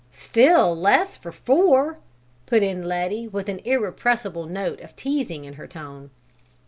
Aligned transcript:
"Still 0.13 0.75
less 0.75 1.15
for 1.15 1.31
four!" 1.31 1.99
put 2.47 2.63
in 2.63 2.81
Letty, 2.81 3.27
with 3.27 3.47
an 3.49 3.59
irrepressible 3.63 4.47
note 4.47 4.81
of 4.81 4.95
teasing 4.95 5.45
in 5.45 5.53
her 5.53 5.67
tone. 5.67 6.09